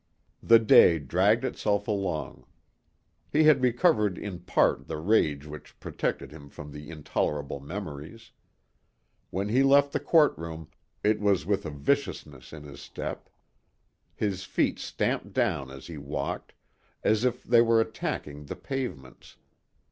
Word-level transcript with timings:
The 0.41 0.57
day 0.57 0.97
dragged 0.97 1.45
itself 1.45 1.87
along. 1.87 2.47
He 3.31 3.43
had 3.43 3.61
recovered 3.61 4.17
in 4.17 4.39
part 4.39 4.87
the 4.87 4.97
rage 4.97 5.45
which 5.45 5.79
protected 5.79 6.31
him 6.31 6.49
from 6.49 6.71
the 6.71 6.89
intolerable 6.89 7.59
memories. 7.59 8.31
When 9.29 9.49
he 9.49 9.61
left 9.61 9.91
the 9.93 9.99
courtroom 9.99 10.69
it 11.03 11.19
was 11.19 11.45
with 11.45 11.67
a 11.67 11.69
viciousness 11.69 12.51
in 12.51 12.63
his 12.63 12.81
step. 12.81 13.29
His 14.15 14.43
feet 14.43 14.79
stamped 14.79 15.33
down 15.33 15.69
as 15.69 15.85
he 15.85 15.99
walked, 15.99 16.55
as 17.03 17.23
if 17.23 17.43
they 17.43 17.61
were 17.61 17.79
attacking 17.79 18.45
the 18.45 18.55
pavements. 18.55 19.37